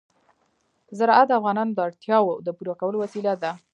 [0.97, 3.51] زراعت د افغانانو د اړتیاوو د پوره کولو وسیله ده.